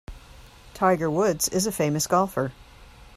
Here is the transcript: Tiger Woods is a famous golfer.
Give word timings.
Tiger 0.73 1.11
Woods 1.11 1.47
is 1.49 1.67
a 1.67 1.71
famous 1.71 2.07
golfer. 2.07 2.53